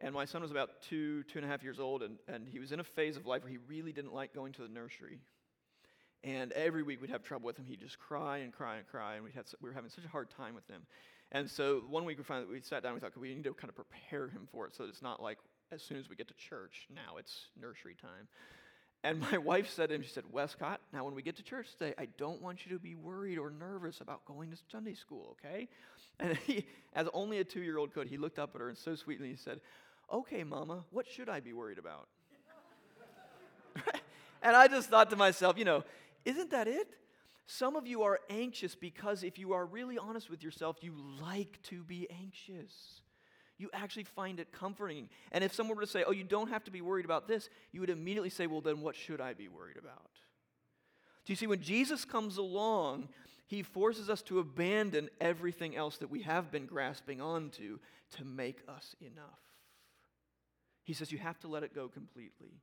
[0.00, 2.58] And my son was about two, two and a half years old, and, and he
[2.58, 5.20] was in a phase of life where he really didn't like going to the nursery.
[6.24, 7.64] And every week we'd have trouble with him.
[7.66, 10.08] He'd just cry and cry and cry, and we had we were having such a
[10.08, 10.82] hard time with him.
[11.33, 12.93] And so one week we finally we sat down.
[12.93, 15.22] and We thought we need to kind of prepare him for it, so it's not
[15.22, 15.39] like
[15.70, 18.29] as soon as we get to church, now it's nursery time.
[19.05, 21.68] And my wife said to him, she said, Westcott, now when we get to church
[21.72, 25.37] today, I don't want you to be worried or nervous about going to Sunday school,
[25.39, 25.68] okay?
[26.18, 28.79] And he, as only a two year old could, he looked up at her and
[28.79, 29.61] so sweetly he said,
[30.11, 32.09] Okay, mama, what should I be worried about?
[34.43, 35.85] and I just thought to myself, you know,
[36.24, 36.89] isn't that it?
[37.51, 41.59] Some of you are anxious because if you are really honest with yourself, you like
[41.62, 43.01] to be anxious.
[43.57, 45.09] You actually find it comforting.
[45.32, 47.49] And if someone were to say, oh, you don't have to be worried about this,
[47.72, 50.11] you would immediately say, well, then what should I be worried about?
[51.24, 53.09] Do you see, when Jesus comes along,
[53.46, 57.78] he forces us to abandon everything else that we have been grasping onto
[58.16, 59.40] to make us enough.
[60.84, 62.61] He says, you have to let it go completely.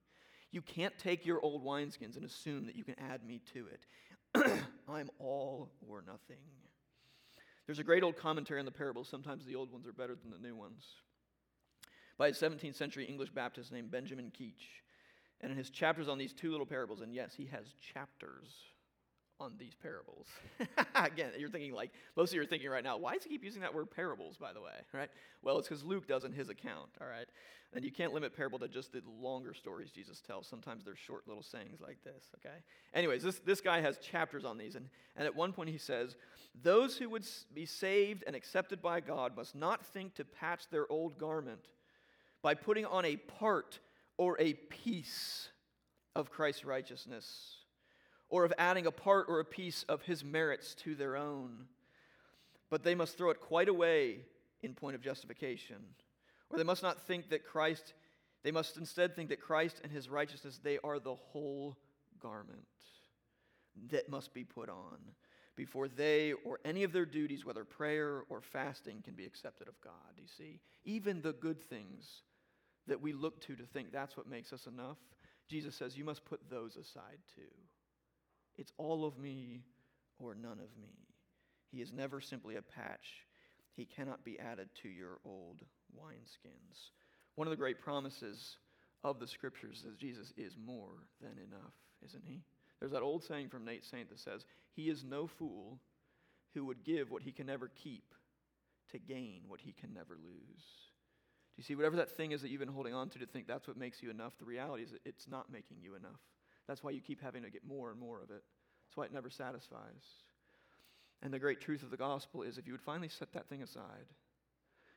[0.51, 3.87] You can't take your old wineskins and assume that you can add me to it.
[4.89, 6.41] I'm all or nothing.
[7.65, 9.07] There's a great old commentary on the parables.
[9.09, 10.83] Sometimes the old ones are better than the new ones.
[12.17, 14.81] By a 17th century English Baptist named Benjamin Keach.
[15.41, 18.53] And in his chapters on these two little parables, and yes, he has chapters
[19.39, 20.27] on these parables.
[20.95, 23.43] Again, you're thinking like, most of you are thinking right now, why does he keep
[23.43, 25.09] using that word parables, by the way, right?
[25.41, 27.27] Well, it's because Luke does in his account, all right?
[27.73, 30.47] And you can't limit parable to just the longer stories Jesus tells.
[30.47, 32.55] Sometimes they're short little sayings like this, okay?
[32.93, 36.15] Anyways, this, this guy has chapters on these, and, and at one point he says,
[36.63, 40.89] Those who would be saved and accepted by God must not think to patch their
[40.89, 41.67] old garment
[42.41, 43.79] by putting on a part
[44.17, 45.49] or a piece
[46.15, 47.64] of Christ's righteousness
[48.35, 51.67] or of adding a part or a piece of his merits to their own.
[52.69, 54.17] But they must throw it quite away
[54.61, 55.77] in point of justification.
[56.49, 57.93] Or they must not think that Christ,
[58.43, 61.77] they must instead think that Christ and his righteousness, they are the whole
[62.19, 62.65] garment
[63.89, 64.97] that must be put on
[65.55, 69.79] before they or any of their duties, whether prayer or fasting, can be accepted of
[69.79, 69.93] God.
[70.17, 72.23] You see, even the good things
[72.87, 74.97] that we look to to think that's what makes us enough,
[75.47, 77.41] Jesus says you must put those aside too.
[78.57, 79.63] It's all of me
[80.19, 81.07] or none of me.
[81.71, 83.25] He is never simply a patch.
[83.73, 85.61] He cannot be added to your old
[85.97, 86.91] wineskins.
[87.35, 88.57] One of the great promises
[89.03, 91.73] of the scriptures is Jesus is more than enough,
[92.05, 92.41] isn't he?
[92.79, 95.79] There's that old saying from Nate Saint that says, He is no fool
[96.53, 98.13] who would give what he can never keep
[98.91, 100.63] to gain what he can never lose.
[101.55, 103.47] Do you see, whatever that thing is that you've been holding on to to think
[103.47, 106.19] that's what makes you enough, the reality is that it's not making you enough.
[106.67, 108.43] That's why you keep having to get more and more of it.
[108.87, 110.23] That's why it never satisfies.
[111.21, 113.63] And the great truth of the gospel is if you would finally set that thing
[113.63, 114.07] aside,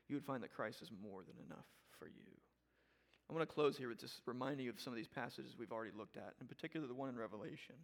[0.08, 1.66] you would find that Christ is more than enough
[1.98, 2.28] for you.
[3.30, 5.72] I want to close here with just reminding you of some of these passages we've
[5.72, 7.74] already looked at, in particular the one in Revelation.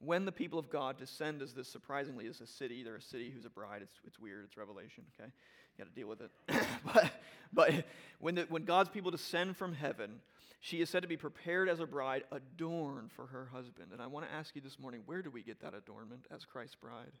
[0.00, 3.32] When the people of God descend as this surprisingly as a city, they're a city
[3.34, 3.82] who's a bride.
[3.82, 4.44] It's, it's weird.
[4.44, 5.02] It's Revelation.
[5.18, 5.28] Okay,
[5.76, 6.30] you got to deal with it.
[6.84, 7.10] but
[7.52, 7.84] but
[8.20, 10.20] when the, when God's people descend from heaven,
[10.60, 13.92] she is said to be prepared as a bride, adorned for her husband.
[13.92, 16.44] And I want to ask you this morning, where do we get that adornment as
[16.44, 17.12] Christ's bride?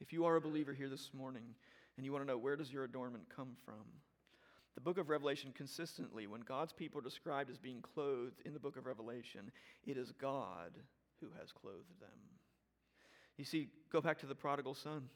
[0.00, 1.54] If you are a believer here this morning
[1.96, 3.84] and you want to know where does your adornment come from,
[4.74, 8.60] The book of Revelation consistently, when God's people are described as being clothed in the
[8.60, 9.50] book of Revelation,
[9.84, 10.72] it is God
[11.20, 12.08] who has clothed them.
[13.36, 15.08] You see, go back to the prodigal son.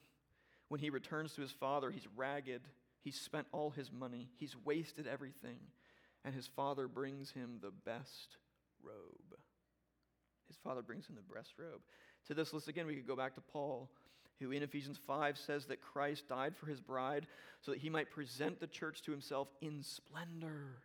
[0.68, 2.62] When he returns to his father, he's ragged,
[3.00, 5.58] he's spent all his money, he's wasted everything,
[6.26, 8.36] and his father brings him the best
[8.82, 9.38] robe.
[10.48, 11.80] His father brings him the best robe.
[12.26, 13.88] To this list again, we could go back to Paul
[14.40, 17.26] who in Ephesians 5 says that Christ died for his bride
[17.62, 20.82] so that he might present the church to himself in splendor.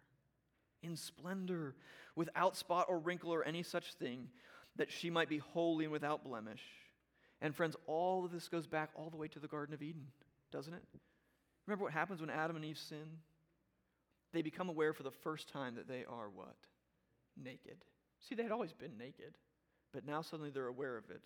[0.83, 1.75] In splendor,
[2.15, 4.29] without spot or wrinkle or any such thing,
[4.77, 6.63] that she might be holy and without blemish.
[7.41, 10.07] And friends, all of this goes back all the way to the Garden of Eden,
[10.51, 10.83] doesn't it?
[11.67, 13.05] Remember what happens when Adam and Eve sin?
[14.33, 16.55] They become aware for the first time that they are what?
[17.41, 17.77] Naked.
[18.19, 19.37] See, they had always been naked,
[19.93, 21.25] but now suddenly they're aware of it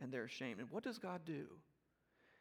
[0.00, 0.60] and they're ashamed.
[0.60, 1.46] And what does God do?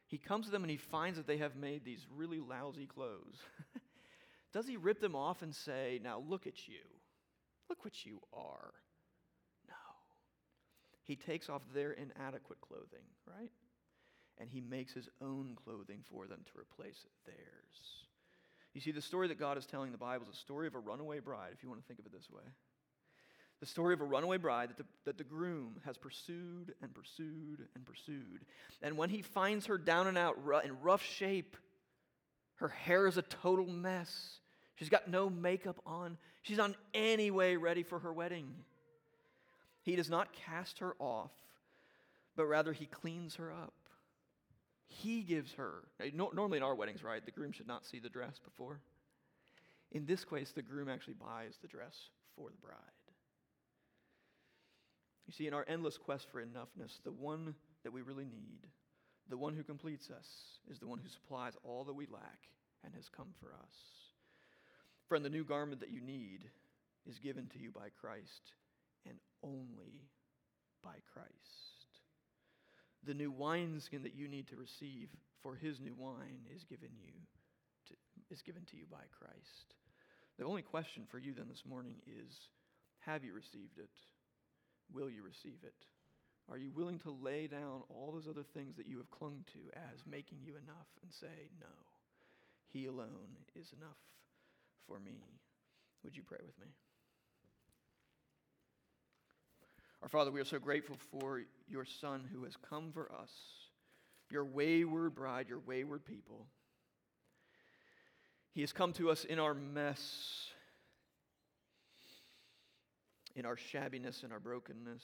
[0.07, 3.39] He comes to them and he finds that they have made these really lousy clothes.
[4.53, 6.83] does he rip them off and say, Now look at you?
[7.69, 8.73] Look what you are?
[9.67, 9.73] No.
[11.03, 13.51] He takes off their inadequate clothing, right?
[14.37, 18.04] And he makes his own clothing for them to replace theirs.
[18.75, 20.75] You see, the story that God is telling in the Bible is a story of
[20.75, 22.43] a runaway bride, if you want to think of it this way.
[23.61, 27.67] The story of a runaway bride that the, that the groom has pursued and pursued
[27.73, 28.41] and pursued.
[28.81, 31.55] And when he finds her down and out in rough shape,
[32.55, 34.39] her hair is a total mess.
[34.75, 36.17] She's got no makeup on.
[36.41, 38.53] She's on any way ready for her wedding.
[39.83, 41.31] He does not cast her off,
[42.35, 43.73] but rather he cleans her up.
[44.87, 45.83] He gives her.
[46.13, 48.79] Normally in our weddings, right, the groom should not see the dress before.
[49.91, 51.95] In this case, the groom actually buys the dress
[52.35, 52.75] for the bride.
[55.27, 58.67] You see, in our endless quest for enoughness, the one that we really need,
[59.29, 60.27] the one who completes us,
[60.69, 62.39] is the one who supplies all that we lack
[62.83, 63.75] and has come for us.
[65.07, 66.45] Friend, the new garment that you need
[67.07, 68.53] is given to you by Christ
[69.07, 70.09] and only
[70.83, 71.74] by Christ.
[73.05, 75.09] The new wineskin that you need to receive
[75.43, 77.13] for his new wine is given you
[77.87, 77.93] to,
[78.33, 79.75] is given to you by Christ.
[80.39, 82.33] The only question for you then this morning is
[83.05, 83.93] have you received it?
[84.91, 85.77] Will you receive it?
[86.49, 89.59] Are you willing to lay down all those other things that you have clung to
[89.93, 91.73] as making you enough and say, No,
[92.73, 94.01] He alone is enough
[94.87, 95.21] for me?
[96.03, 96.73] Would you pray with me?
[100.05, 103.31] Our Father, we are so grateful for your Son who has come for us,
[104.29, 106.45] your wayward bride, your wayward people.
[108.53, 110.51] He has come to us in our mess
[113.35, 115.03] in our shabbiness and our brokenness.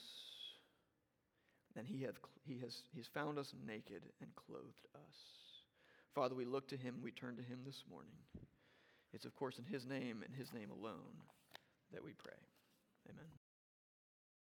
[1.75, 5.15] And he, hath, he has found us naked and clothed us.
[6.13, 8.11] Father, we look to him, we turn to him this morning.
[9.13, 11.25] It's, of course, in his name and his name alone
[11.91, 12.37] that we pray.
[13.09, 13.40] Amen.